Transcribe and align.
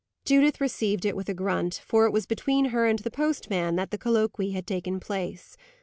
Judith 0.25 0.59
received 0.59 1.05
it 1.05 1.15
with 1.15 1.29
a 1.29 1.33
grunt, 1.35 1.79
for 1.85 2.07
it 2.07 2.11
was 2.11 2.25
between 2.25 2.69
her 2.73 2.87
and 2.87 2.97
the 2.97 3.11
postman 3.11 3.75
that 3.75 3.91
the 3.91 3.99
colloquy 3.99 4.49
had 4.49 4.65
taken 4.65 4.99
place. 4.99 5.55